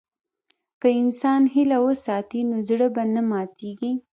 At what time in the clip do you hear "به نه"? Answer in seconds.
2.95-3.21